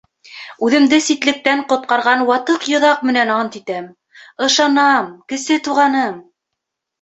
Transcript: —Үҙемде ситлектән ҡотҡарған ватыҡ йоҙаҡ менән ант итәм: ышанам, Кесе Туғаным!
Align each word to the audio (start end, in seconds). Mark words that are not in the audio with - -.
—Үҙемде 0.67 0.97
ситлектән 1.07 1.59
ҡотҡарған 1.73 2.23
ватыҡ 2.29 2.65
йоҙаҡ 2.71 3.03
менән 3.11 3.33
ант 3.35 3.59
итәм: 3.61 3.91
ышанам, 4.47 5.13
Кесе 5.35 5.61
Туғаным! 5.69 6.19